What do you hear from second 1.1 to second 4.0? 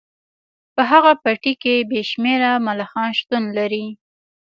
پټي کې بې شمیره ملخان شتون لري